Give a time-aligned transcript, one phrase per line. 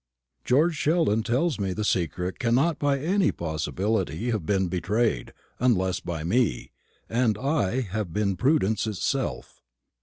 [0.43, 6.23] George Sheldon tells me the secret cannot by any possibility have been betrayed, unless by
[6.23, 6.71] me;
[7.07, 9.61] and I have been prudence itself.